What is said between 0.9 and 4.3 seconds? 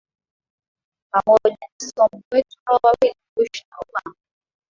pamoja ni somo kwetu Hawa wawili Bush na Obama